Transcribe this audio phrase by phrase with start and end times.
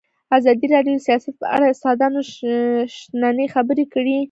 [0.37, 2.21] ازادي راډیو د سیاست په اړه د استادانو
[2.97, 4.17] شننې خپرې کړي.